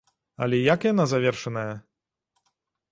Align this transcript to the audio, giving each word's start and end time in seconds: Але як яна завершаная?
Але 0.45 0.61
як 0.73 0.87
яна 0.91 1.05
завершаная? 1.13 1.71